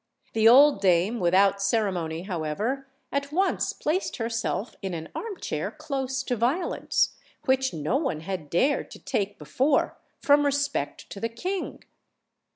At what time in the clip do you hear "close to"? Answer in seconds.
5.69-6.35